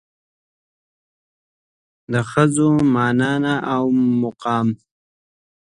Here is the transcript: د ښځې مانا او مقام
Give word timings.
د 2.11 2.13
ښځې 2.31 2.67
مانا 2.93 3.55
او 3.73 3.83
مقام 4.21 4.67